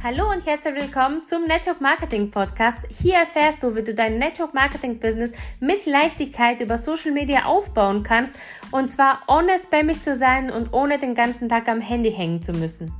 [0.00, 2.78] Hallo und herzlich willkommen zum Network Marketing Podcast.
[3.02, 8.04] Hier erfährst du, wie du dein Network Marketing Business mit Leichtigkeit über Social Media aufbauen
[8.04, 8.32] kannst
[8.70, 12.52] und zwar ohne spammig zu sein und ohne den ganzen Tag am Handy hängen zu
[12.52, 12.94] müssen.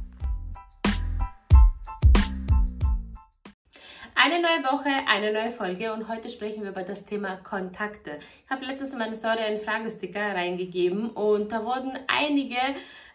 [4.17, 8.19] Eine neue Woche, eine neue Folge und heute sprechen wir über das Thema Kontakte.
[8.45, 12.57] Ich habe letztes in meine Story einen Fragesticker reingegeben und da wurden einige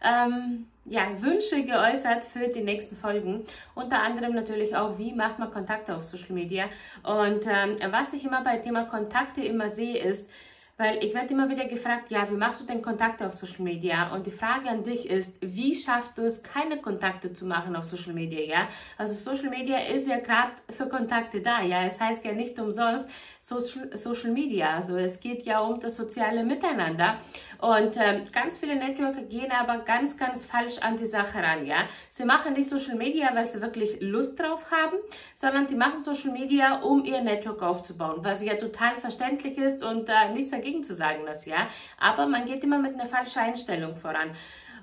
[0.02, 3.45] ähm, ja, Wünsche geäußert für die nächsten Folgen.
[3.73, 6.65] Unter anderem natürlich auch, wie macht man Kontakte auf Social Media.
[7.03, 10.29] Und ähm, was ich immer bei Thema Kontakte immer sehe, ist,
[10.77, 14.11] weil ich werde immer wieder gefragt, ja, wie machst du denn Kontakte auf Social Media?
[14.13, 17.85] Und die Frage an dich ist, wie schaffst du es, keine Kontakte zu machen auf
[17.85, 18.67] Social Media, ja?
[18.97, 21.83] Also Social Media ist ja gerade für Kontakte da, ja?
[21.83, 23.07] Es heißt ja nicht umsonst
[23.39, 27.19] Social, Social Media, also es geht ja um das soziale Miteinander.
[27.59, 31.85] Und ähm, ganz viele Networker gehen aber ganz, ganz falsch an die Sache ran, ja?
[32.09, 34.97] Sie machen nicht Social Media, weil sie wirklich Lust drauf haben,
[35.35, 40.09] sondern die machen Social Media, um ihr Network aufzubauen, was ja total verständlich ist und
[40.09, 41.67] äh, nichts dagegen zu sagen, das ja.
[42.00, 44.31] Aber man geht immer mit einer falschen Einstellung voran.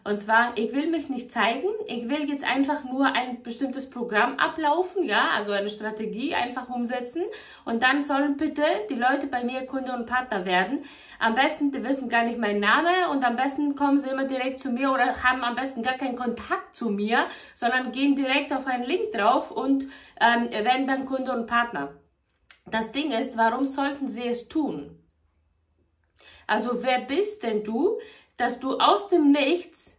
[0.02, 4.38] Und zwar, ich will mich nicht zeigen, ich will jetzt einfach nur ein bestimmtes Programm
[4.38, 7.22] ablaufen, ja, also eine Strategie einfach umsetzen
[7.66, 10.80] und dann sollen bitte die Leute bei mir Kunde und Partner werden.
[11.18, 14.58] Am besten, die wissen gar nicht meinen Namen und am besten kommen sie immer direkt
[14.58, 18.66] zu mir oder haben am besten gar keinen Kontakt zu mir, sondern gehen direkt auf
[18.66, 19.84] einen Link drauf und
[20.18, 21.90] ähm, werden dann Kunde und Partner.
[22.70, 24.99] Das Ding ist, warum sollten sie es tun?
[26.50, 28.00] Also wer bist denn du,
[28.36, 29.96] dass du aus dem Nichts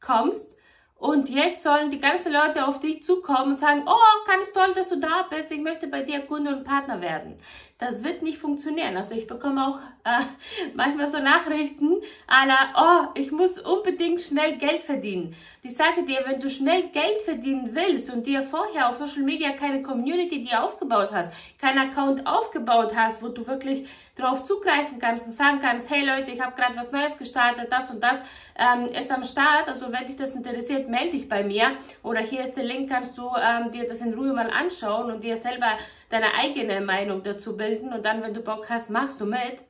[0.00, 0.56] kommst
[0.94, 4.88] und jetzt sollen die ganzen Leute auf dich zukommen und sagen, oh, ganz toll, dass
[4.88, 7.36] du da bist, ich möchte bei dir Kunde und Partner werden.
[7.80, 8.94] Das wird nicht funktionieren.
[8.94, 10.22] Also ich bekomme auch äh,
[10.74, 15.34] manchmal so Nachrichten aller, oh, ich muss unbedingt schnell Geld verdienen.
[15.62, 19.52] Ich sage dir, wenn du schnell Geld verdienen willst und dir vorher auf Social Media
[19.52, 25.26] keine Community dir aufgebaut hast, keinen Account aufgebaut hast, wo du wirklich drauf zugreifen kannst
[25.26, 28.20] und sagen kannst, hey Leute, ich habe gerade was Neues gestartet, das und das
[28.58, 29.68] ähm, ist am Start.
[29.68, 31.72] Also wenn dich das interessiert, melde dich bei mir.
[32.02, 35.24] Oder hier ist der Link, kannst du ähm, dir das in Ruhe mal anschauen und
[35.24, 35.78] dir selber
[36.10, 39.64] deine eigene Meinung dazu bilden und dann, wenn du Bock hast, machst du mit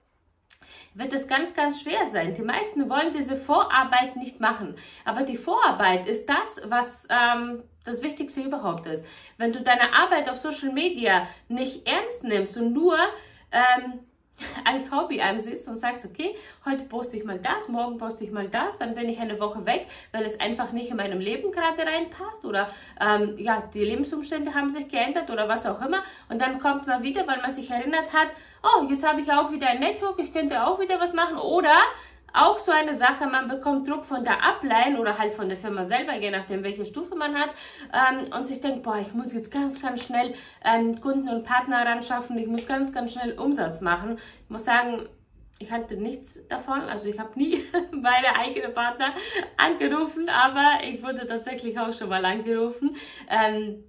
[0.95, 2.34] wird es ganz, ganz schwer sein.
[2.34, 4.75] Die meisten wollen diese Vorarbeit nicht machen.
[5.05, 9.05] Aber die Vorarbeit ist das, was ähm, das Wichtigste überhaupt ist.
[9.39, 12.99] Wenn du deine Arbeit auf Social Media nicht ernst nimmst und nur
[13.53, 14.01] ähm,
[14.65, 16.34] als Hobby ansiehst und sagst, okay,
[16.65, 19.67] heute poste ich mal das, morgen poste ich mal das, dann bin ich eine Woche
[19.67, 22.69] weg, weil es einfach nicht in meinem Leben gerade reinpasst oder
[23.01, 26.03] ähm, ja, die Lebensumstände haben sich geändert oder was auch immer.
[26.28, 28.28] Und dann kommt man wieder, weil man sich erinnert hat,
[28.62, 31.39] oh, jetzt habe ich auch wieder ein Network, ich könnte auch wieder was machen.
[31.39, 31.77] Oder
[32.33, 35.85] auch so eine Sache, man bekommt Druck von der Upline oder halt von der Firma
[35.85, 37.51] selber, je nachdem, welche Stufe man hat,
[37.93, 41.85] ähm, und sich denkt, boah, ich muss jetzt ganz, ganz schnell ähm, Kunden und Partner
[41.85, 44.19] ran schaffen, ich muss ganz, ganz schnell Umsatz machen.
[44.45, 45.09] Ich muss sagen,
[45.59, 49.15] ich hatte nichts davon, also ich habe nie meine eigenen Partner
[49.57, 52.97] angerufen, aber ich wurde tatsächlich auch schon mal angerufen.
[53.29, 53.85] Ähm,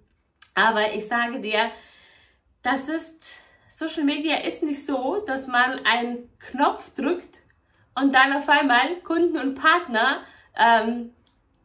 [0.53, 1.72] aber ich sage dir,
[2.62, 7.40] das ist, Social Media ist nicht so, dass man einen Knopf drückt
[7.96, 10.22] und dann auf einmal Kunden und Partner
[10.57, 11.12] ähm,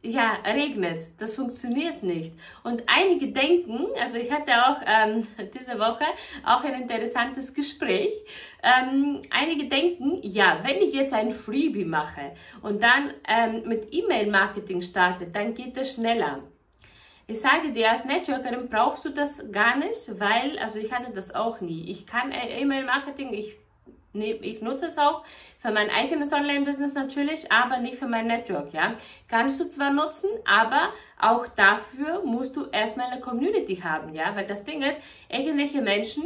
[0.02, 1.02] ja, regnet.
[1.18, 2.32] Das funktioniert nicht.
[2.62, 6.04] Und einige denken, also ich hatte auch ähm, diese Woche
[6.44, 8.12] auch ein interessantes Gespräch.
[8.62, 12.32] Ähm, einige denken, ja, wenn ich jetzt ein Freebie mache
[12.62, 16.42] und dann ähm, mit E-Mail-Marketing starte, dann geht das schneller.
[17.28, 21.34] Ich sage dir, als Networkerin brauchst du das gar nicht, weil, also ich hatte das
[21.34, 21.90] auch nie.
[21.90, 23.56] Ich kann äh, E-Mail-Marketing, ich
[24.20, 25.24] ich nutze es auch
[25.60, 28.94] für mein eigenes Online-Business natürlich, aber nicht für mein Network, ja.
[29.28, 30.90] Kannst du zwar nutzen, aber
[31.20, 36.24] auch dafür musst du erstmal eine Community haben, ja, weil das Ding ist, irgendwelche Menschen,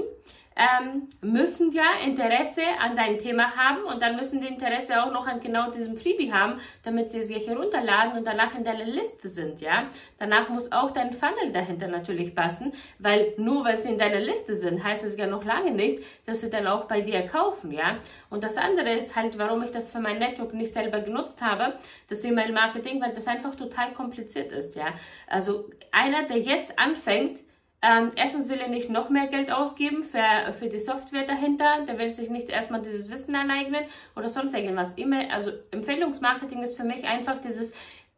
[0.61, 5.27] ähm, müssen ja Interesse an deinem Thema haben und dann müssen die Interesse auch noch
[5.27, 9.63] an genau diesem Freebie haben, damit sie sich herunterladen und danach in deiner Liste sind,
[9.63, 9.89] ja.
[10.19, 14.55] Danach muss auch dein Funnel dahinter natürlich passen, weil nur weil sie in deiner Liste
[14.55, 17.97] sind, heißt es ja noch lange nicht, dass sie dann auch bei dir kaufen, ja.
[18.29, 21.75] Und das andere ist halt, warum ich das für mein Network nicht selber genutzt habe,
[22.09, 24.89] das E-Mail-Marketing, weil das einfach total kompliziert ist, ja.
[25.27, 27.41] Also einer, der jetzt anfängt,
[27.83, 31.87] ähm, erstens will er nicht noch mehr Geld ausgeben für, für die Software dahinter.
[31.89, 33.85] Der will sich nicht erstmal dieses Wissen aneignen
[34.17, 34.93] oder sonst irgendwas.
[34.95, 37.73] Immer, also Empfehlungsmarketing ist für mich einfach dieses,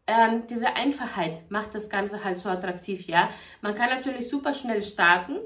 [0.06, 3.28] ähm, diese Einfachheit macht das Ganze halt so attraktiv, ja.
[3.60, 5.36] Man kann natürlich super schnell starten.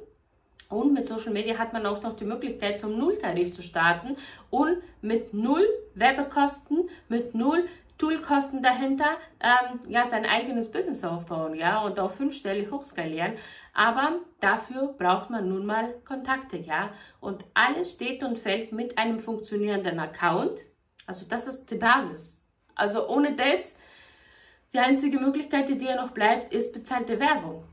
[0.68, 4.16] Und mit Social Media hat man auch noch die Möglichkeit, zum Nulltarif zu starten
[4.50, 5.64] und mit null
[5.94, 12.70] Werbekosten, mit null Toolkosten dahinter, ähm, ja, sein eigenes Business aufbauen, ja, und auch fünfstellig
[12.70, 13.32] hochskalieren.
[13.76, 16.94] Aber dafür braucht man nun mal Kontakte, ja.
[17.20, 20.62] Und alles steht und fällt mit einem funktionierenden Account.
[21.06, 22.42] Also das ist die Basis.
[22.74, 23.76] Also ohne das,
[24.72, 27.64] die einzige Möglichkeit, die dir noch bleibt, ist bezahlte Werbung.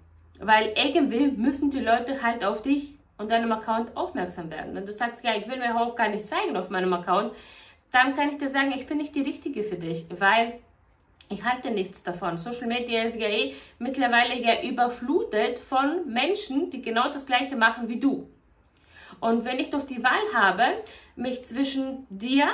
[0.41, 4.75] Weil irgendwie müssen die Leute halt auf dich und deinem Account aufmerksam werden.
[4.75, 7.31] Wenn du sagst, ja, ich will mir auch gar nicht zeigen auf meinem Account,
[7.93, 10.59] dann kann ich dir sagen, ich bin nicht die Richtige für dich, weil
[11.33, 12.37] ich halte nichts davon.
[12.37, 17.89] Social Media ist ja eh mittlerweile ja überflutet von Menschen, die genau das Gleiche machen
[17.89, 18.27] wie du.
[19.19, 20.63] Und wenn ich doch die Wahl habe,
[21.15, 22.47] mich zwischen dir,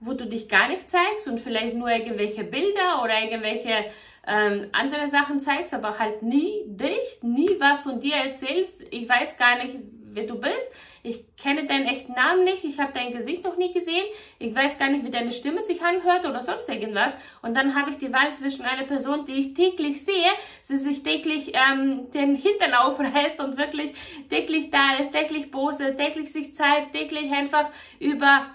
[0.00, 3.86] wo du dich gar nicht zeigst und vielleicht nur irgendwelche Bilder oder irgendwelche
[4.26, 8.82] ähm, andere Sachen zeigst, aber halt nie dich, nie was von dir erzählst.
[8.90, 9.78] Ich weiß gar nicht,
[10.16, 10.66] wer du bist.
[11.02, 12.64] Ich kenne deinen echten Namen nicht.
[12.64, 14.04] Ich habe dein Gesicht noch nie gesehen.
[14.38, 17.12] Ich weiß gar nicht, wie deine Stimme sich anhört oder sonst irgendwas.
[17.42, 20.30] Und dann habe ich die Wahl zwischen einer Person, die ich täglich sehe,
[20.62, 23.92] sie sich täglich ähm, den Hintern aufreißt und wirklich
[24.28, 27.68] täglich da ist, täglich bose, täglich sich zeigt, täglich einfach
[28.00, 28.46] über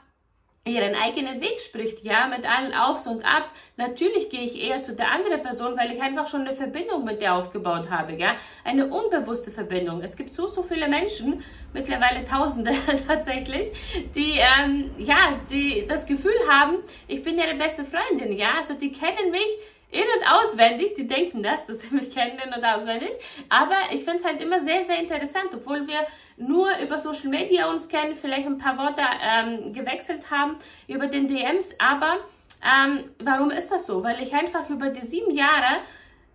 [0.64, 3.54] ihren eigenen Weg spricht, ja, mit allen Aufs und Abs.
[3.78, 7.20] Natürlich gehe ich eher zu der anderen Person, weil ich einfach schon eine Verbindung mit
[7.20, 8.36] der aufgebaut habe, ja.
[8.64, 10.02] Eine unbewusste Verbindung.
[10.02, 11.44] Es gibt so, so viele Menschen,
[11.74, 12.74] mittlerweile Tausende
[13.08, 13.72] tatsächlich,
[14.14, 16.78] die, ähm, ja, die das Gefühl haben,
[17.08, 18.54] ich bin ihre beste Freundin, ja.
[18.60, 19.58] Also die kennen mich
[19.92, 20.96] in- und auswendig.
[20.96, 23.12] Die denken das, dass sie mich kennen in- und auswendig.
[23.50, 26.08] Aber ich finde es halt immer sehr, sehr interessant, obwohl wir
[26.38, 30.56] nur über Social Media uns kennen, vielleicht ein paar Worte ähm, gewechselt haben
[30.88, 31.76] über den DMs.
[31.78, 32.18] Aber
[32.64, 34.04] ähm, warum ist das so?
[34.04, 35.82] Weil ich einfach über die sieben Jahre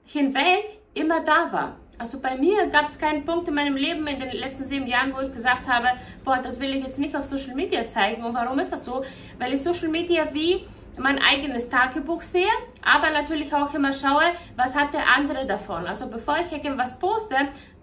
[0.04, 1.76] hinweg immer da war.
[1.98, 5.14] Also bei mir gab es keinen Punkt in meinem Leben in den letzten sieben Jahren,
[5.14, 5.88] wo ich gesagt habe,
[6.24, 8.22] boah, das will ich jetzt nicht auf Social Media zeigen.
[8.22, 9.02] Und warum ist das so?
[9.38, 10.66] Weil ich Social Media wie
[10.98, 12.50] mein eigenes Tagebuch sehe,
[12.82, 15.86] aber natürlich auch immer schaue, was hat der andere davon.
[15.86, 17.36] Also bevor ich irgendwas poste,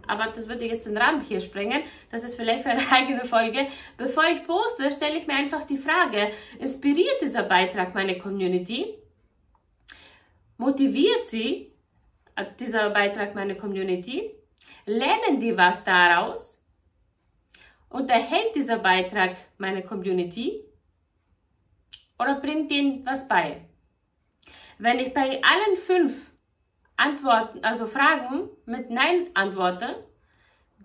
[0.08, 3.68] aber das würde jetzt den Rahmen hier sprengen, das ist vielleicht für eine eigene Folge.
[3.98, 6.30] Bevor ich poste, stelle ich mir einfach die Frage,
[6.60, 8.98] inspiriert dieser Beitrag meine Community?
[10.58, 11.72] Motiviert sie
[12.36, 14.32] äh, dieser Beitrag meine Community?
[14.86, 16.62] Lernen die was daraus?
[17.90, 20.64] Unterhält dieser Beitrag meine Community?
[22.20, 23.62] Oder bringt ihnen was bei.
[24.78, 26.32] Wenn ich bei allen fünf
[26.98, 30.08] Antworten, also Fragen mit Nein antworte,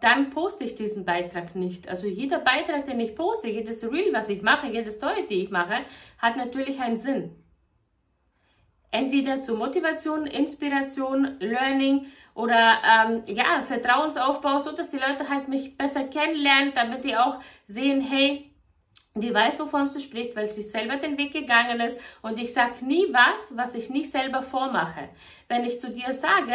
[0.01, 1.89] dann poste ich diesen Beitrag nicht.
[1.89, 5.51] Also jeder Beitrag, den ich poste, jedes Reel, was ich mache, jede Story, die ich
[5.51, 5.85] mache,
[6.19, 7.35] hat natürlich einen Sinn.
[8.91, 15.77] Entweder zur Motivation, Inspiration, Learning oder ähm, ja, Vertrauensaufbau, so dass die Leute halt mich
[15.77, 18.48] besser kennenlernen, damit die auch sehen, hey,
[19.15, 21.99] die weiß, wovon sie spricht, weil sie selber den Weg gegangen ist.
[22.23, 25.09] Und ich sage nie was, was ich nicht selber vormache.
[25.49, 26.55] Wenn ich zu dir sage,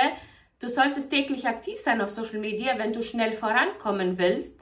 [0.59, 4.61] du solltest täglich aktiv sein auf Social Media, wenn du schnell vorankommen willst,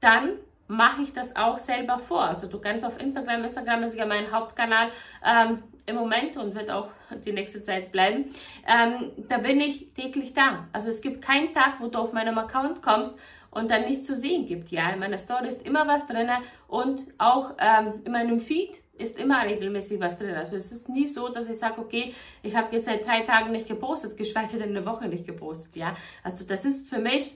[0.00, 0.38] dann
[0.68, 2.24] mache ich das auch selber vor.
[2.24, 4.90] Also du kannst auf Instagram, Instagram ist ja mein Hauptkanal
[5.24, 6.88] ähm, im Moment und wird auch
[7.24, 8.26] die nächste Zeit bleiben.
[8.66, 10.68] Ähm, da bin ich täglich da.
[10.72, 13.16] Also es gibt keinen Tag, wo du auf meinem Account kommst
[13.52, 14.70] und dann nichts zu sehen gibt.
[14.70, 16.28] Ja, in meiner Story ist immer was drin
[16.66, 20.34] und auch ähm, in meinem Feed ist immer regelmäßig was drin.
[20.34, 23.52] Also es ist nie so, dass ich sage, okay, ich habe jetzt seit drei Tagen
[23.52, 25.76] nicht gepostet, geschweige denn eine Woche nicht gepostet.
[25.76, 25.94] Ja,
[26.24, 27.34] also das ist für mich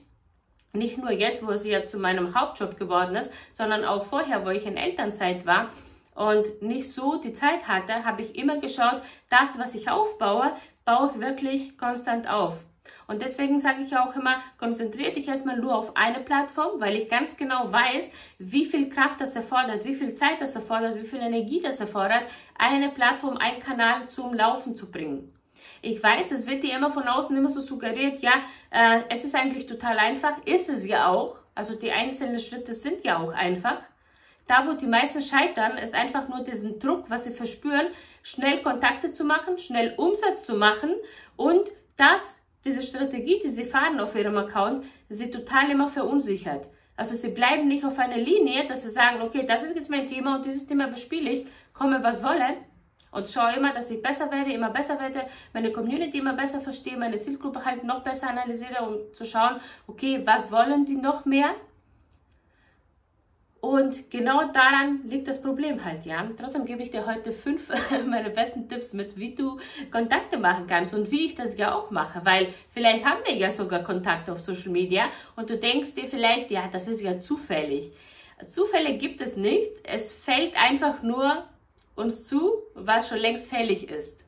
[0.73, 4.51] nicht nur jetzt, wo es ja zu meinem Hauptjob geworden ist, sondern auch vorher, wo
[4.51, 5.71] ich in Elternzeit war
[6.15, 10.53] und nicht so die Zeit hatte, habe ich immer geschaut, das, was ich aufbaue,
[10.85, 12.59] baue ich wirklich konstant auf.
[13.07, 17.09] Und deswegen sage ich auch immer, konzentriere dich erstmal nur auf eine Plattform, weil ich
[17.09, 21.21] ganz genau weiß, wie viel Kraft das erfordert, wie viel Zeit das erfordert, wie viel
[21.21, 22.25] Energie das erfordert,
[22.59, 25.33] eine Plattform, einen Kanal zum Laufen zu bringen.
[25.83, 28.35] Ich weiß, es wird dir immer von außen immer so suggeriert, ja,
[28.71, 31.39] äh, es ist eigentlich total einfach, ist es ja auch.
[31.55, 33.83] Also die einzelnen Schritte sind ja auch einfach.
[34.47, 37.89] Da, wo die meisten scheitern, ist einfach nur diesen Druck, was sie verspüren,
[38.23, 40.95] schnell Kontakte zu machen, schnell Umsatz zu machen
[41.37, 42.36] und das
[42.67, 46.69] diese Strategie, die sie fahren auf ihrem Account, sie total immer verunsichert.
[46.97, 50.07] Also sie bleiben nicht auf einer Linie, dass sie sagen, okay, das ist jetzt mein
[50.09, 52.57] Thema und dieses Thema bespiele ich, komme was wolle.
[53.13, 56.99] Und schaue immer, dass ich besser werde, immer besser werde, meine Community immer besser verstehe,
[56.99, 61.55] meine Zielgruppe halt noch besser analysiere, um zu schauen, okay, was wollen die noch mehr?
[63.61, 66.29] Und genau daran liegt das Problem halt, ja.
[66.39, 67.69] Trotzdem gebe ich dir heute fünf
[68.07, 69.59] meiner besten Tipps mit, wie du
[69.91, 73.51] Kontakte machen kannst und wie ich das ja auch mache, weil vielleicht haben wir ja
[73.51, 77.93] sogar Kontakte auf Social Media und du denkst dir vielleicht, ja, das ist ja zufällig.
[78.47, 79.71] Zufälle gibt es nicht.
[79.83, 81.45] Es fällt einfach nur
[81.95, 84.26] uns zu, was schon längst fällig ist.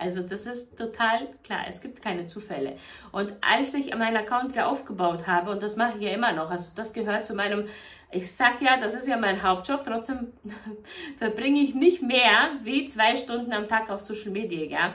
[0.00, 2.76] Also das ist total klar, es gibt keine Zufälle.
[3.12, 6.50] Und als ich meinen Account ja aufgebaut habe, und das mache ich ja immer noch,
[6.50, 7.66] also das gehört zu meinem,
[8.10, 10.32] ich sag ja, das ist ja mein Hauptjob, trotzdem
[11.18, 14.94] verbringe ich nicht mehr wie zwei Stunden am Tag auf Social Media, ja.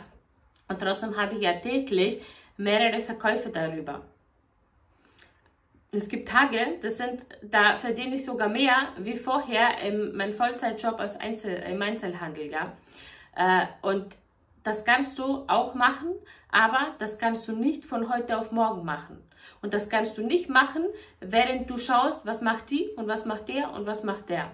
[0.68, 2.20] Und trotzdem habe ich ja täglich
[2.58, 4.02] mehrere Verkäufe darüber.
[5.92, 11.00] Es gibt Tage, das sind, da verdiene ich sogar mehr wie vorher in meinem Vollzeitjob
[11.00, 12.74] als Einzel, im Einzelhandel, ja.
[13.36, 14.18] Äh, und
[14.66, 16.12] das kannst du auch machen,
[16.50, 19.22] aber das kannst du nicht von heute auf morgen machen.
[19.62, 20.84] Und das kannst du nicht machen,
[21.20, 24.52] während du schaust, was macht die und was macht der und was macht der.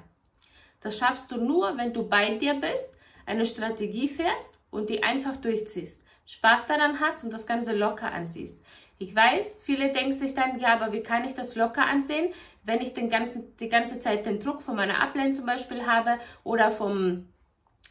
[0.81, 2.93] Das schaffst du nur, wenn du bei dir bist,
[3.25, 6.03] eine Strategie fährst und die einfach durchziehst.
[6.25, 8.61] Spaß daran hast und das Ganze locker ansiehst.
[8.97, 12.81] Ich weiß, viele denken sich dann, ja, aber wie kann ich das locker ansehen, wenn
[12.81, 16.69] ich den ganzen, die ganze Zeit den Druck von meiner Ablehnung zum Beispiel habe oder
[16.69, 17.30] vom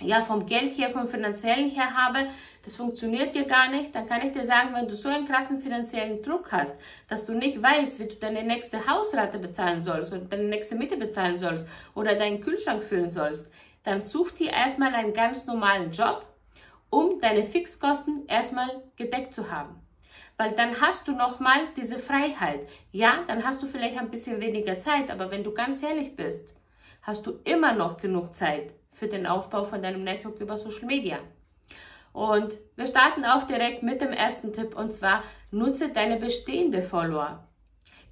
[0.01, 2.27] ja, vom Geld her, vom finanziellen her habe,
[2.65, 5.61] das funktioniert dir gar nicht, dann kann ich dir sagen, wenn du so einen krassen
[5.61, 6.75] finanziellen Druck hast,
[7.09, 10.97] dass du nicht weißt, wie du deine nächste Hausrate bezahlen sollst und deine nächste Miete
[10.97, 13.51] bezahlen sollst oder deinen Kühlschrank füllen sollst,
[13.83, 16.27] dann such dir erstmal einen ganz normalen Job,
[16.91, 19.81] um deine Fixkosten erstmal gedeckt zu haben.
[20.37, 22.67] Weil dann hast du nochmal diese Freiheit.
[22.93, 26.55] Ja, dann hast du vielleicht ein bisschen weniger Zeit, aber wenn du ganz ehrlich bist,
[27.03, 31.19] hast du immer noch genug Zeit, für den Aufbau von deinem Network über Social Media.
[32.13, 37.49] Und wir starten auch direkt mit dem ersten Tipp und zwar nutze deine bestehende Follower.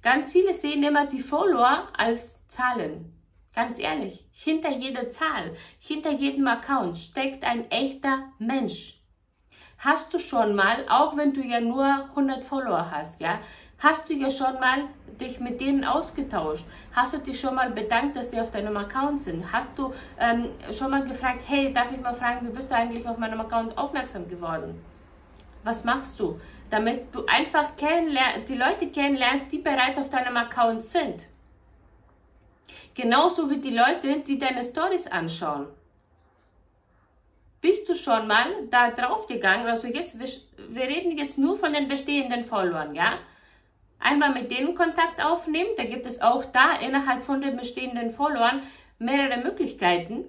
[0.01, 3.13] Ganz viele sehen immer die Follower als Zahlen.
[3.53, 9.03] Ganz ehrlich, hinter jeder Zahl, hinter jedem Account steckt ein echter Mensch.
[9.77, 13.39] Hast du schon mal, auch wenn du ja nur 100 Follower hast, ja,
[13.79, 14.83] Hast du ja schon mal
[15.19, 16.65] dich mit denen ausgetauscht?
[16.93, 19.51] Hast du dich schon mal bedankt, dass die auf deinem Account sind?
[19.51, 23.07] Hast du ähm, schon mal gefragt, hey, darf ich mal fragen, wie bist du eigentlich
[23.07, 24.81] auf meinem Account aufmerksam geworden?
[25.63, 26.39] Was machst du?
[26.69, 27.71] Damit du einfach
[28.47, 31.27] die Leute kennenlernst, die bereits auf deinem Account sind.
[32.93, 35.67] Genauso wie die Leute, die deine Stories anschauen.
[37.61, 39.67] Bist du schon mal da drauf gegangen?
[39.67, 40.27] Also jetzt, wir,
[40.69, 43.19] wir reden jetzt nur von den bestehenden Followern, ja?
[43.99, 45.69] Einmal mit denen Kontakt aufnehmen.
[45.77, 48.61] Da gibt es auch da innerhalb von den bestehenden Followern
[48.97, 50.25] mehrere Möglichkeiten.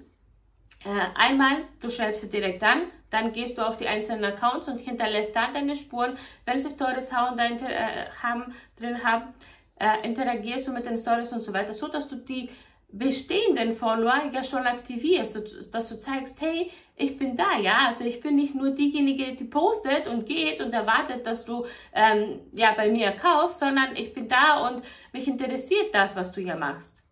[0.85, 4.79] Äh, einmal, du schreibst sie direkt an, dann gehst du auf die einzelnen Accounts und
[4.79, 6.17] hinterlässt da deine Spuren.
[6.47, 9.35] Wenn sie Stories haben, da äh, haben, drin haben,
[9.79, 12.51] äh, interagierst du mit den Stories und so weiter, so dass du die
[12.93, 18.21] bestehenden Follower ja schon aktivierst, dass du zeigst, hey, ich bin da, ja, also ich
[18.21, 22.91] bin nicht nur diejenige, die postet und geht und erwartet, dass du ähm, ja bei
[22.91, 24.83] mir kaufst, sondern ich bin da und
[25.13, 27.03] mich interessiert das, was du ja machst.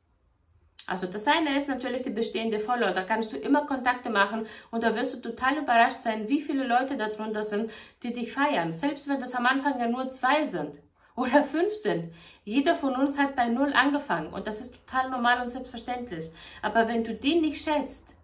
[0.87, 4.82] Also das eine ist natürlich die bestehende Follower, da kannst du immer Kontakte machen und
[4.82, 7.70] da wirst du total überrascht sein, wie viele Leute darunter sind,
[8.02, 10.80] die dich feiern, selbst wenn das am Anfang ja nur zwei sind
[11.18, 12.12] oder fünf sind.
[12.44, 16.30] Jeder von uns hat bei Null angefangen und das ist total normal und selbstverständlich.
[16.62, 18.14] Aber wenn du den nicht schätzt,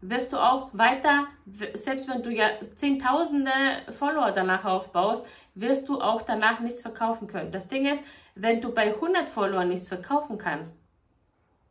[0.00, 1.26] wirst du auch weiter,
[1.74, 3.52] selbst wenn du ja zehntausende
[3.90, 7.52] Follower danach aufbaust, wirst du auch danach nichts verkaufen können.
[7.52, 8.02] Das Ding ist,
[8.34, 10.78] wenn du bei 100 Followern nichts verkaufen kannst,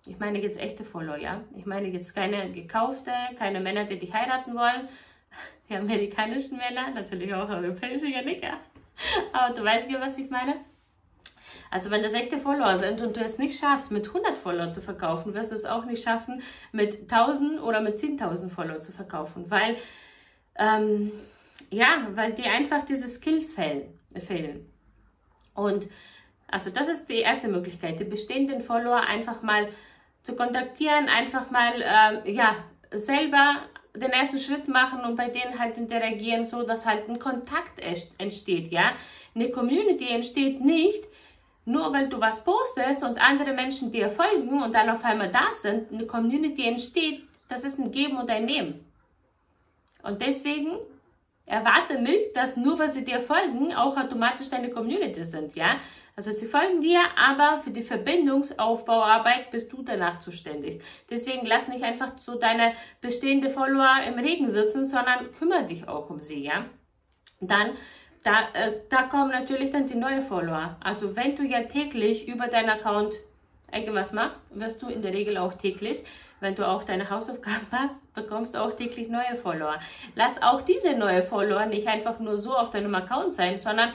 [0.06, 4.14] ich meine jetzt echte Follower, ja, ich meine jetzt keine gekaufte, keine Männer, die dich
[4.14, 4.88] heiraten wollen,
[5.70, 8.22] die amerikanischen Männer, natürlich auch europäische, ja.
[9.34, 10.56] Aber du weißt ja, was ich meine?
[11.72, 14.82] Also wenn das echte Follower sind und du es nicht schaffst, mit 100 Follower zu
[14.82, 16.42] verkaufen, wirst du es auch nicht schaffen,
[16.72, 19.78] mit 1000 oder mit 10.000 Follower zu verkaufen, weil,
[20.58, 21.12] ähm,
[21.70, 24.66] ja, weil dir einfach diese Skills fehlen.
[25.54, 25.88] Und
[26.48, 29.70] also das ist die erste Möglichkeit, die bestehenden Follower einfach mal
[30.24, 32.56] zu kontaktieren, einfach mal, ähm, ja,
[32.92, 33.58] selber
[33.96, 37.80] den ersten Schritt machen und bei denen halt interagieren, so dass halt ein Kontakt
[38.18, 38.94] entsteht, ja.
[39.36, 41.04] Eine Community entsteht nicht,
[41.66, 45.54] nur weil du was postest und andere Menschen dir folgen und dann auf einmal da
[45.54, 45.92] sind.
[45.92, 48.86] Eine Community entsteht, das ist ein Geben und ein Nehmen.
[50.04, 50.78] Und deswegen
[51.46, 55.76] erwarte nicht, dass nur weil sie dir folgen, auch automatisch deine Community sind, ja.
[56.20, 60.84] Also sie folgen dir, aber für die Verbindungsaufbauarbeit bist du danach zuständig.
[61.10, 66.10] Deswegen lass nicht einfach so deine bestehende Follower im Regen sitzen, sondern kümmere dich auch
[66.10, 66.66] um sie, ja.
[67.40, 67.70] Dann
[68.26, 70.76] da, äh, da kommen natürlich dann die neuen Follower.
[70.82, 73.14] Also wenn du ja täglich über deinen Account
[73.72, 76.04] irgendwas machst, wirst du in der Regel auch täglich,
[76.42, 79.80] wenn du auch deine Hausaufgaben machst, bekommst du auch täglich neue Follower.
[80.16, 83.94] Lass auch diese neue Follower nicht einfach nur so auf deinem Account sein, sondern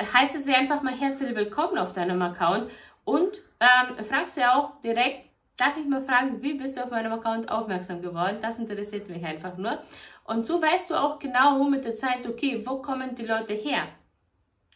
[0.00, 2.70] heiße sie einfach mal herzlich willkommen auf deinem Account
[3.04, 7.12] und ähm, frag sie auch direkt, darf ich mal fragen, wie bist du auf meinem
[7.12, 8.38] Account aufmerksam geworden?
[8.42, 9.78] Das interessiert mich einfach nur.
[10.24, 13.88] Und so weißt du auch genau mit der Zeit, okay, wo kommen die Leute her?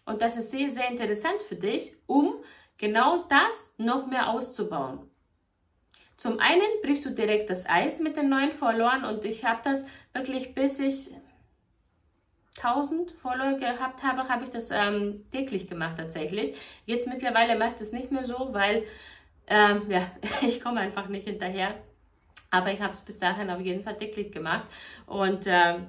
[0.06, 2.34] Und das ist sehr, sehr interessant für dich, um
[2.78, 5.00] genau das noch mehr auszubauen.
[6.16, 9.84] Zum einen brichst du direkt das Eis mit den neuen Followern und ich habe das
[10.12, 11.10] wirklich bis ich
[12.58, 16.56] 1000 Follower gehabt habe, habe ich das ähm, täglich gemacht tatsächlich.
[16.84, 18.84] Jetzt mittlerweile mache ich das nicht mehr so, weil
[19.46, 20.10] ähm, ja,
[20.42, 21.74] ich komme einfach nicht hinterher.
[22.50, 24.64] Aber ich habe es bis dahin auf jeden Fall täglich gemacht.
[25.06, 25.86] Und ähm,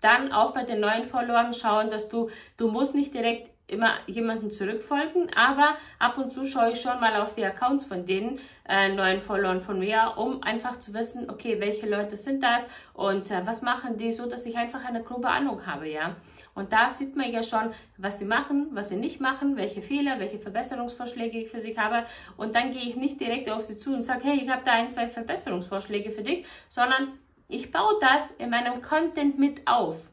[0.00, 4.50] dann auch bei den neuen Followern schauen, dass du, du musst nicht direkt immer jemanden
[4.50, 8.38] zurückfolgen, aber ab und zu schaue ich schon mal auf die Accounts von den
[8.68, 13.30] äh, neuen Followern von mir, um einfach zu wissen, okay, welche Leute sind das und
[13.30, 16.16] äh, was machen die, so dass ich einfach eine grobe Ahnung habe, ja.
[16.54, 20.18] Und da sieht man ja schon, was sie machen, was sie nicht machen, welche Fehler,
[20.18, 22.04] welche Verbesserungsvorschläge ich für sie habe.
[22.36, 24.72] Und dann gehe ich nicht direkt auf sie zu und sage, hey, ich habe da
[24.72, 30.11] ein, zwei Verbesserungsvorschläge für dich, sondern ich baue das in meinem Content mit auf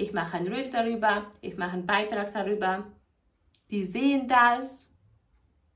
[0.00, 2.86] ich mache ein Reel darüber, ich mache einen Beitrag darüber.
[3.70, 4.88] Die sehen das.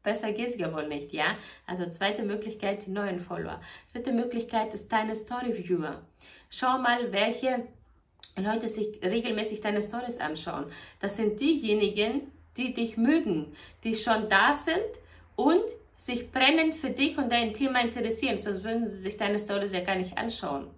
[0.03, 1.37] Besser geht es ja wohl nicht, ja?
[1.67, 3.61] Also zweite Möglichkeit, die neuen Follower.
[3.93, 6.03] Dritte Möglichkeit ist deine Story-Viewer.
[6.51, 7.67] Schau mal, welche
[8.37, 10.67] Leute sich regelmäßig deine Stories anschauen.
[11.01, 13.55] Das sind diejenigen, die dich mögen,
[13.85, 14.79] die schon da sind
[15.37, 15.63] und
[15.97, 19.81] sich brennend für dich und dein Thema interessieren, sonst würden sie sich deine Stories ja
[19.81, 20.69] gar nicht anschauen.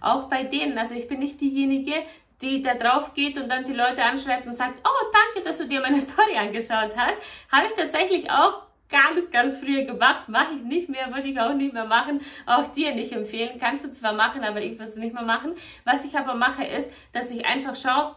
[0.00, 1.94] Auch bei denen, also ich bin nicht diejenige,
[2.40, 5.68] die da drauf geht und dann die Leute anschreibt und sagt, oh, danke, dass du
[5.68, 7.18] dir meine Story angeschaut hast,
[7.50, 11.54] habe ich tatsächlich auch ganz, ganz früher gemacht, mache ich nicht mehr, würde ich auch
[11.54, 14.96] nicht mehr machen, auch dir nicht empfehlen, kannst du zwar machen, aber ich würde es
[14.96, 15.54] nicht mehr machen.
[15.84, 18.16] Was ich aber mache, ist, dass ich einfach schaue,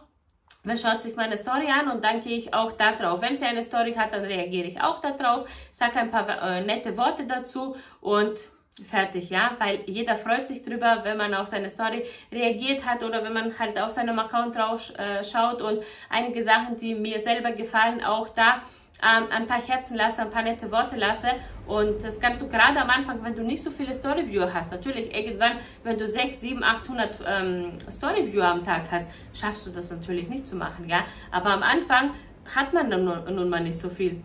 [0.64, 3.22] Wer schaut sich meine Story an und dann gehe ich auch da drauf.
[3.22, 6.62] Wenn sie eine Story hat, dann reagiere ich auch da drauf, sage ein paar äh,
[6.62, 8.38] nette Worte dazu und
[8.84, 13.24] fertig, ja, weil jeder freut sich drüber, wenn man auf seine Story reagiert hat oder
[13.24, 15.62] wenn man halt auf seinem Account drauf äh, schaut.
[15.62, 18.60] Und einige Sachen, die mir selber gefallen, auch da
[19.02, 21.28] ähm, ein paar Herzen lasse, ein paar nette Worte lasse.
[21.66, 25.14] Und das kannst du gerade am Anfang, wenn du nicht so viele Story-Viewer hast, natürlich
[25.14, 30.28] irgendwann, wenn du 6, 7, 800 ähm, Story-Viewer am Tag hast, schaffst du das natürlich
[30.28, 32.10] nicht zu machen, ja, aber am Anfang
[32.56, 34.22] hat man dann nun, nun mal nicht so viel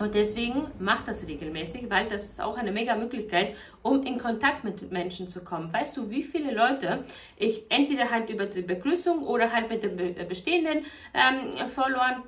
[0.00, 4.64] und deswegen macht das regelmäßig, weil das ist auch eine mega Möglichkeit, um in Kontakt
[4.64, 5.70] mit Menschen zu kommen.
[5.70, 7.04] Weißt du, wie viele Leute
[7.36, 12.22] ich entweder halt über die Begrüßung oder halt mit den äh, bestehenden ähm, Followern,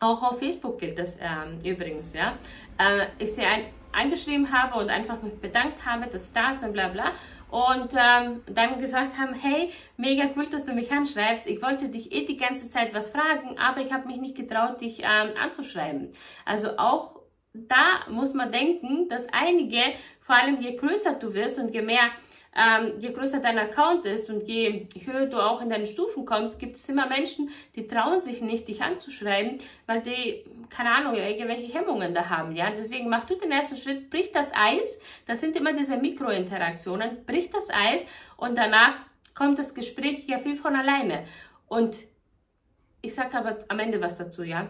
[0.00, 2.38] auch auf Facebook gilt das ähm, übrigens, ja,
[2.78, 6.88] äh, ich sie ein, eingeschrieben habe und einfach mich bedankt habe, dass da sind, bla
[6.88, 7.12] bla
[7.50, 11.46] und ähm, dann gesagt haben, hey, mega cool, dass du mich anschreibst.
[11.46, 14.80] Ich wollte dich eh die ganze Zeit was fragen, aber ich habe mich nicht getraut,
[14.80, 16.12] dich ähm, anzuschreiben.
[16.44, 17.14] Also auch
[17.54, 19.80] da muss man denken, dass einige,
[20.20, 22.10] vor allem je größer du wirst und je mehr
[22.56, 26.58] ähm, je größer dein Account ist und je höher du auch in deinen Stufen kommst,
[26.58, 31.72] gibt es immer Menschen, die trauen sich nicht, dich anzuschreiben, weil die, keine Ahnung, irgendwelche
[31.72, 32.54] Hemmungen da haben.
[32.54, 32.70] Ja?
[32.70, 34.98] Deswegen mach du den ersten Schritt, brich das Eis.
[35.26, 37.24] Das sind immer diese Mikrointeraktionen.
[37.26, 38.04] Brich das Eis
[38.36, 38.94] und danach
[39.34, 41.24] kommt das Gespräch ja viel von alleine.
[41.66, 41.96] Und
[43.02, 44.68] ich sage aber am Ende was dazu, ja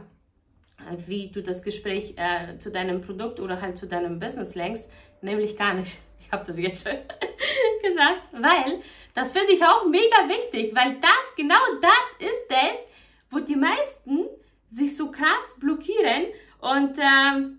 [1.06, 4.88] wie du das Gespräch äh, zu deinem Produkt oder halt zu deinem Business lenkst,
[5.22, 5.98] nämlich gar nicht.
[6.24, 6.96] Ich habe das jetzt schon
[7.82, 8.80] gesagt, weil
[9.14, 12.84] das finde ich auch mega wichtig, weil das, genau das ist es,
[13.30, 14.26] wo die meisten
[14.70, 16.26] sich so krass blockieren
[16.60, 17.58] und ähm,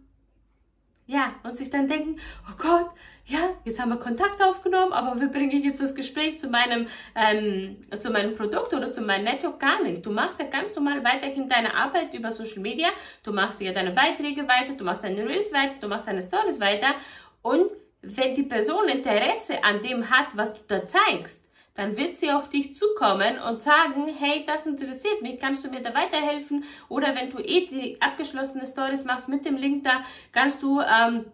[1.07, 2.89] ja, und sich dann denken, oh Gott,
[3.25, 6.87] ja, jetzt haben wir Kontakt aufgenommen, aber wie bringe ich jetzt das Gespräch zu meinem,
[7.15, 9.59] ähm, zu meinem Produkt oder zu meinem Network?
[9.59, 10.05] Gar nicht.
[10.05, 12.87] Du machst ja ganz normal weiterhin deine Arbeit über Social Media,
[13.23, 16.59] du machst ja deine Beiträge weiter, du machst deine Reels weiter, du machst deine Stories
[16.59, 16.95] weiter
[17.41, 17.71] und
[18.05, 21.43] wenn die Person Interesse an dem hat, was du da zeigst,
[21.75, 25.81] dann wird sie auf dich zukommen und sagen, hey, das interessiert mich, kannst du mir
[25.81, 26.63] da weiterhelfen?
[26.87, 31.25] Oder wenn du eh die abgeschlossene Stories machst mit dem Link da, kannst du, ähm,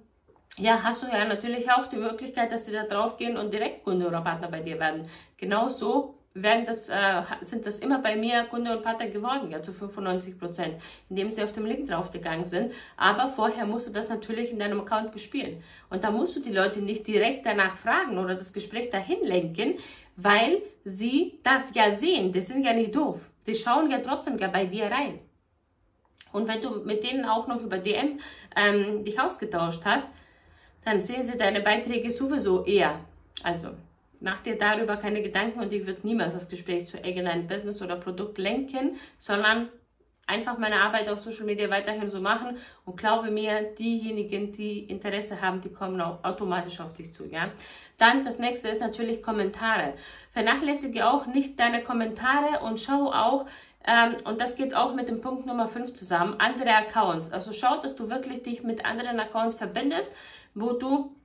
[0.57, 3.83] ja, hast du ja natürlich auch die Möglichkeit, dass sie da drauf gehen und direkt
[3.83, 5.07] Kunde oder Partner bei dir werden.
[5.37, 9.73] Genauso werden das, äh, sind das immer bei mir Kunde und Partner geworden, ja zu
[9.73, 10.75] 95 Prozent,
[11.09, 12.73] indem sie auf dem Link draufgegangen sind.
[12.95, 15.61] Aber vorher musst du das natürlich in deinem Account bespielen.
[15.89, 19.75] Und da musst du die Leute nicht direkt danach fragen oder das Gespräch dahin lenken,
[20.15, 22.31] weil sie das ja sehen.
[22.31, 23.29] Die sind ja nicht doof.
[23.45, 25.19] Die schauen ja trotzdem ja bei dir rein.
[26.31, 28.19] Und wenn du mit denen auch noch über DM
[28.55, 30.07] ähm, dich ausgetauscht hast,
[30.85, 32.99] dann sehen sie deine Beiträge sowieso eher.
[33.43, 33.69] Also
[34.21, 37.95] Mach dir darüber keine Gedanken und ich würde niemals das Gespräch zu irgendeinem Business oder
[37.95, 39.69] Produkt lenken, sondern
[40.27, 45.41] einfach meine Arbeit auf Social Media weiterhin so machen und glaube mir, diejenigen, die Interesse
[45.41, 47.49] haben, die kommen auch automatisch auf dich zu, ja.
[47.97, 49.93] Dann das nächste ist natürlich Kommentare.
[50.31, 53.45] Vernachlässige auch nicht deine Kommentare und schau auch,
[53.85, 57.31] ähm, und das geht auch mit dem Punkt Nummer 5 zusammen, andere Accounts.
[57.31, 60.13] Also schau, dass du wirklich dich mit anderen Accounts verbindest,
[60.53, 61.15] wo du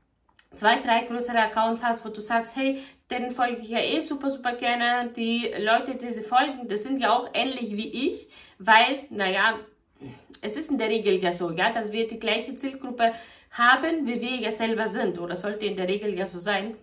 [0.54, 4.30] zwei, drei größere Accounts hast, wo du sagst, hey, denen folge ich ja eh super,
[4.30, 5.10] super gerne.
[5.14, 8.28] Die Leute, die sie folgen, das sind ja auch ähnlich wie ich,
[8.58, 9.58] weil, naja,
[10.40, 13.12] es ist in der Regel ja so, ja, dass wir die gleiche Zielgruppe
[13.52, 16.76] haben, wie wir ja selber sind, oder sollte in der Regel ja so sein.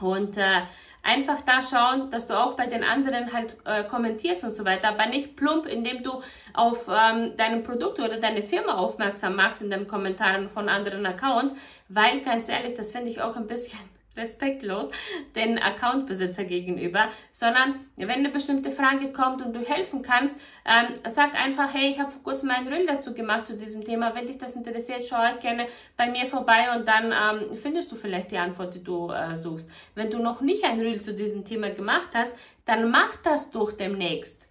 [0.00, 0.62] Und äh,
[1.04, 4.88] einfach da schauen, dass du auch bei den anderen halt äh, kommentierst und so weiter,
[4.88, 6.22] aber nicht plump, indem du
[6.54, 11.54] auf ähm, deinem Produkt oder deine Firma aufmerksam machst in den Kommentaren von anderen Accounts,
[11.88, 13.78] weil ganz ehrlich, das finde ich auch ein bisschen
[14.16, 14.90] respektlos
[15.34, 21.34] den Accountbesitzer gegenüber, sondern wenn eine bestimmte Frage kommt und du helfen kannst, ähm, sag
[21.34, 24.14] einfach, hey, ich habe vor kurzem einen Reel dazu gemacht zu diesem Thema.
[24.14, 27.96] Wenn dich das interessiert, schau halt gerne bei mir vorbei und dann ähm, findest du
[27.96, 29.70] vielleicht die Antwort, die du äh, suchst.
[29.94, 33.72] Wenn du noch nicht ein Reel zu diesem Thema gemacht hast, dann mach das doch
[33.72, 34.48] demnächst.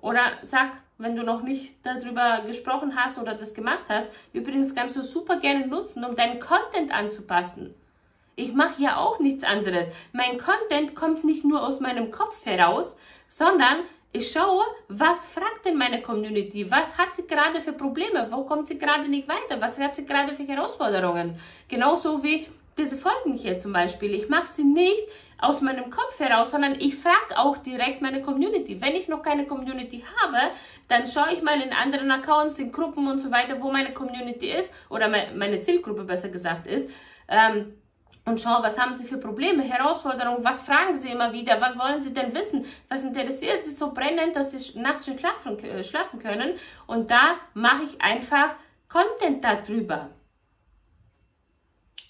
[0.00, 4.10] Oder sag, wenn du noch nicht darüber gesprochen hast oder das gemacht hast.
[4.32, 7.74] Übrigens kannst du super gerne nutzen, um deinen Content anzupassen.
[8.34, 9.88] Ich mache ja auch nichts anderes.
[10.12, 12.96] Mein Content kommt nicht nur aus meinem Kopf heraus,
[13.28, 13.78] sondern
[14.12, 16.70] ich schaue, was fragt denn meine Community?
[16.70, 18.28] Was hat sie gerade für Probleme?
[18.30, 19.60] Wo kommt sie gerade nicht weiter?
[19.60, 21.38] Was hat sie gerade für Herausforderungen?
[21.68, 22.46] Genauso wie
[22.78, 24.14] diese Folgen hier zum Beispiel.
[24.14, 25.04] Ich mache sie nicht
[25.40, 28.80] aus meinem Kopf heraus, sondern ich frage auch direkt meine Community.
[28.80, 30.52] Wenn ich noch keine Community habe,
[30.88, 34.50] dann schaue ich mal in anderen Accounts, in Gruppen und so weiter, wo meine Community
[34.50, 36.90] ist oder meine Zielgruppe besser gesagt ist.
[37.28, 37.74] Ähm,
[38.24, 42.02] und schau, was haben sie für Probleme, Herausforderungen, was fragen sie immer wieder, was wollen
[42.02, 46.18] sie denn wissen, was interessiert sie so brennend, dass sie nachts schon schlafen, äh, schlafen
[46.18, 46.54] können.
[46.86, 48.54] Und da mache ich einfach
[48.88, 50.10] Content darüber.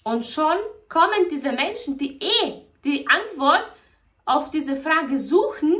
[0.09, 3.65] Und schon kommen diese Menschen, die eh die Antwort
[4.25, 5.79] auf diese Frage suchen,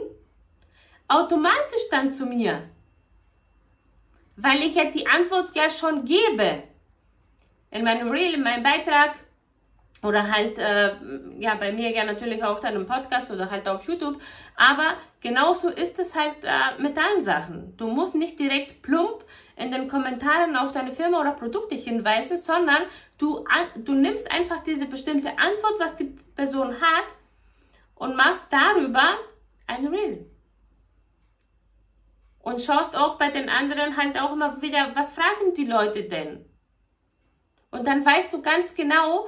[1.07, 2.69] automatisch dann zu mir.
[4.35, 6.61] Weil ich ja die Antwort ja schon gebe.
[7.71, 9.15] In meinem Reel, in meinem Beitrag
[10.01, 10.95] oder halt, äh,
[11.39, 14.21] ja, bei mir ja natürlich auch dann im Podcast oder halt auf YouTube.
[14.55, 17.75] Aber genauso ist es halt äh, mit allen Sachen.
[17.75, 19.25] Du musst nicht direkt plump
[19.57, 22.83] in den Kommentaren auf deine Firma oder Produkte hinweisen, sondern
[23.17, 27.05] du, du nimmst einfach diese bestimmte Antwort, was die Person hat
[27.95, 29.17] und machst darüber
[29.67, 30.25] ein Reel.
[32.39, 36.45] Und schaust auch bei den anderen halt auch immer wieder, was fragen die Leute denn?
[37.69, 39.27] Und dann weißt du ganz genau,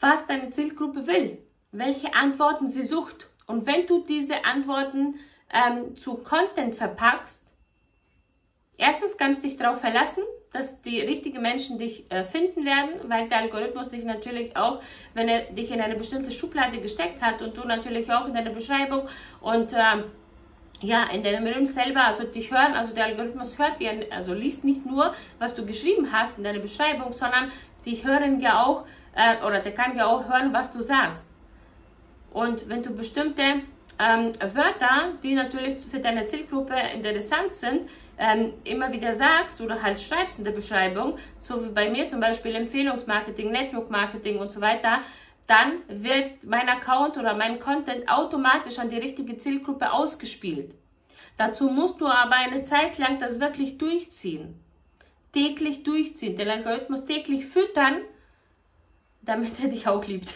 [0.00, 1.38] was deine Zielgruppe will,
[1.72, 3.28] welche Antworten sie sucht.
[3.46, 5.16] Und wenn du diese Antworten
[5.52, 7.46] ähm, zu Content verpackst,
[8.78, 13.28] erstens kannst du dich darauf verlassen, dass die richtigen Menschen dich äh, finden werden, weil
[13.28, 14.82] der Algorithmus dich natürlich auch,
[15.14, 18.50] wenn er dich in eine bestimmte Schublade gesteckt hat und du natürlich auch in deiner
[18.50, 19.06] Beschreibung
[19.40, 20.04] und ähm,
[20.82, 24.64] ja, in deinem Reel selber, also dich hören, also der Algorithmus hört dir, also liest
[24.64, 27.52] nicht nur, was du geschrieben hast in deiner Beschreibung, sondern
[27.84, 31.26] die hören ja auch, äh, oder der kann ja auch hören, was du sagst.
[32.32, 33.42] Und wenn du bestimmte
[33.98, 40.00] ähm, Wörter, die natürlich für deine Zielgruppe interessant sind, ähm, immer wieder sagst oder halt
[40.00, 44.60] schreibst in der Beschreibung, so wie bei mir zum Beispiel Empfehlungsmarketing, Network Marketing und so
[44.60, 45.00] weiter,
[45.46, 50.74] dann wird mein Account oder mein Content automatisch an die richtige Zielgruppe ausgespielt.
[51.36, 54.60] Dazu musst du aber eine Zeit lang das wirklich durchziehen.
[55.32, 57.96] Täglich durchziehen, den Algorithmus täglich füttern,
[59.22, 60.34] damit er dich auch liebt.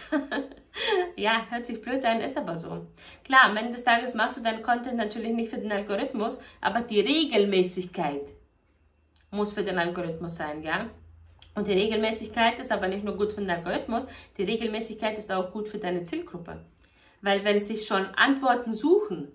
[1.16, 2.87] ja, hört sich blöd an, ist aber so.
[3.25, 6.81] Klar, am Ende des Tages machst du deinen Content natürlich nicht für den Algorithmus, aber
[6.81, 8.23] die Regelmäßigkeit
[9.31, 10.90] muss für den Algorithmus sein, ja?
[11.55, 15.53] Und die Regelmäßigkeit ist aber nicht nur gut für den Algorithmus, die Regelmäßigkeit ist auch
[15.53, 16.64] gut für deine Zielgruppe.
[17.20, 19.29] Weil wenn sie schon Antworten suchen,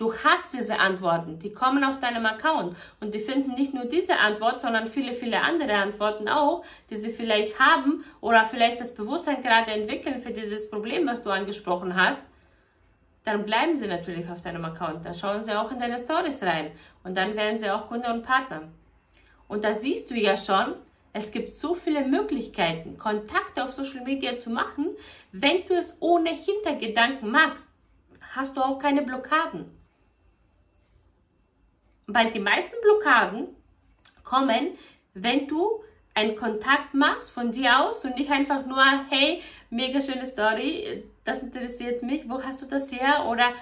[0.00, 4.18] Du hast diese Antworten, die kommen auf deinem Account und die finden nicht nur diese
[4.18, 9.42] Antwort, sondern viele, viele andere Antworten auch, die sie vielleicht haben oder vielleicht das Bewusstsein
[9.42, 12.22] gerade entwickeln für dieses Problem, was du angesprochen hast.
[13.24, 15.04] Dann bleiben sie natürlich auf deinem Account.
[15.04, 16.70] Da schauen sie auch in deine Stories rein
[17.04, 18.68] und dann werden sie auch Kunde und Partner.
[19.48, 20.76] Und da siehst du ja schon,
[21.12, 24.96] es gibt so viele Möglichkeiten, Kontakte auf Social Media zu machen.
[25.30, 27.68] Wenn du es ohne Hintergedanken machst,
[28.34, 29.78] hast du auch keine Blockaden.
[32.14, 33.48] Weil die meisten Blockaden
[34.24, 34.68] kommen,
[35.14, 35.82] wenn du
[36.14, 41.42] einen Kontakt machst von dir aus und nicht einfach nur, hey, mega schöne Story, das
[41.42, 43.26] interessiert mich, wo hast du das her?
[43.28, 43.52] Oder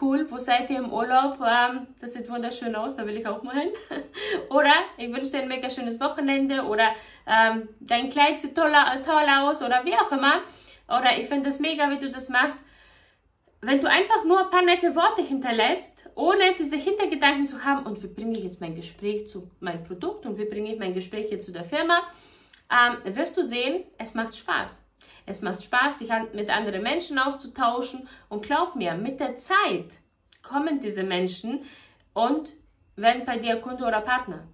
[0.00, 1.38] cool, wo seid ihr im Urlaub?
[1.40, 3.70] Ähm, das sieht wunderschön aus, da will ich auch mal hin.
[4.50, 6.88] oder ich wünsche dir ein mega schönes Wochenende oder
[7.26, 8.72] ähm, dein Kleid sieht toll,
[9.04, 10.40] toll aus oder wie auch immer.
[10.88, 12.58] Oder ich finde das mega, wie du das machst.
[13.66, 18.02] Wenn du einfach nur ein paar nette Worte hinterlässt, ohne diese Hintergedanken zu haben, und
[18.02, 21.30] wie bringe ich jetzt mein Gespräch zu meinem Produkt und wie bringe ich mein Gespräch
[21.30, 22.02] jetzt zu der Firma,
[22.70, 24.82] ähm, wirst du sehen, es macht Spaß.
[25.24, 29.98] Es macht Spaß, sich mit anderen Menschen auszutauschen und glaub mir, mit der Zeit
[30.42, 31.64] kommen diese Menschen
[32.12, 32.52] und
[32.96, 34.46] werden bei dir Kunde oder Partner.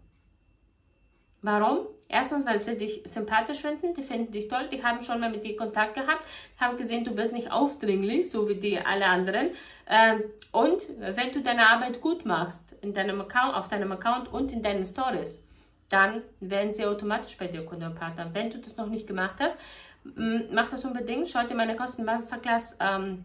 [1.42, 1.88] Warum?
[2.12, 5.44] Erstens, weil sie dich sympathisch finden, die finden dich toll, die haben schon mal mit
[5.44, 6.24] dir Kontakt gehabt,
[6.58, 9.50] haben gesehen, du bist nicht aufdringlich, so wie die alle anderen.
[9.86, 14.52] Ähm, und wenn du deine Arbeit gut machst, in deinem Account, auf deinem Account und
[14.52, 15.40] in deinen Stories,
[15.88, 18.30] dann werden sie automatisch bei dir Kunde und Partner.
[18.32, 19.56] Wenn du das noch nicht gemacht hast,
[20.04, 21.28] mach das unbedingt.
[21.28, 23.24] Schau dir meine kostenlose Masterclass ähm,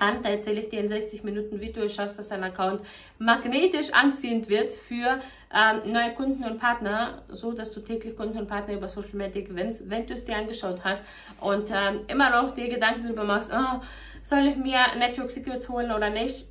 [0.00, 0.22] an.
[0.22, 2.82] Da erzähle ich dir in 60 Minuten, wie du es schaffst, dass dein Account
[3.18, 5.20] magnetisch anziehend wird für
[5.54, 9.42] ähm, neue Kunden und Partner, so dass du täglich Kunden und Partner über Social Media
[9.42, 11.02] gewinnst, wenn du es dir angeschaut hast
[11.40, 13.80] und ähm, immer noch dir Gedanken darüber machst, oh,
[14.22, 16.46] soll ich mir Network Secrets holen oder nicht?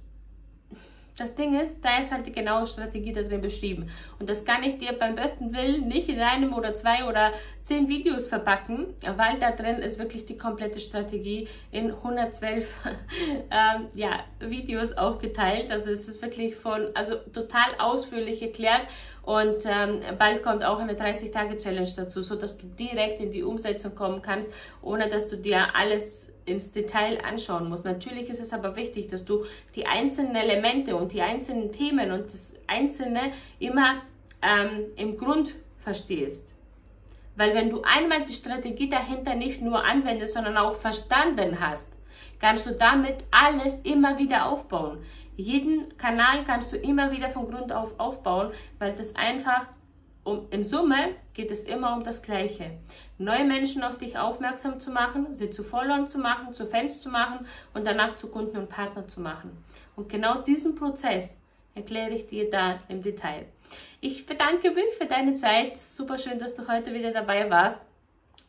[1.19, 3.89] Das Ding ist, da ist halt die genaue Strategie da drin beschrieben.
[4.19, 7.31] Und das kann ich dir beim besten Willen nicht in einem oder zwei oder
[7.63, 12.67] zehn Videos verpacken, weil da drin ist wirklich die komplette Strategie in 112
[13.51, 15.71] ähm, ja, Videos aufgeteilt.
[15.71, 18.83] Also es ist wirklich von, also total ausführlich erklärt
[19.23, 23.93] und ähm, bald kommt auch eine 30-Tage-Challenge dazu, so dass du direkt in die Umsetzung
[23.93, 24.51] kommen kannst,
[24.81, 27.85] ohne dass du dir alles ins Detail anschauen musst.
[27.85, 32.33] Natürlich ist es aber wichtig, dass du die einzelnen Elemente und die einzelnen Themen und
[32.33, 34.01] das Einzelne immer
[34.41, 36.55] ähm, im Grund verstehst.
[37.35, 41.93] Weil wenn du einmal die Strategie dahinter nicht nur anwendest, sondern auch verstanden hast,
[42.39, 44.99] kannst du damit alles immer wieder aufbauen.
[45.37, 49.67] Jeden Kanal kannst du immer wieder von Grund auf aufbauen, weil das einfach
[50.23, 52.71] um, in Summe geht es immer um das Gleiche.
[53.17, 57.07] Neue Menschen auf dich aufmerksam zu machen, sie zu Followern zu machen, zu Fans zu
[57.07, 59.51] machen und danach zu Kunden und Partner zu machen.
[59.95, 61.37] Und genau diesen Prozess
[61.75, 63.45] erkläre ich dir da im Detail.
[64.01, 65.81] Ich bedanke mich für deine Zeit.
[65.81, 67.77] Super schön, dass du heute wieder dabei warst.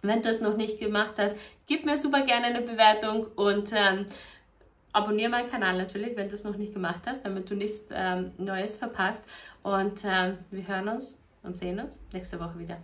[0.02, 1.36] Wenn du es noch nicht gemacht hast,
[1.68, 4.06] gib mir super gerne eine Bewertung und ähm,
[4.92, 8.32] abonniere meinen Kanal natürlich, wenn du es noch nicht gemacht hast, damit du nichts ähm,
[8.36, 9.24] Neues verpasst.
[9.62, 12.78] Und ähm, wir hören uns und sehen uns nächste Woche wieder.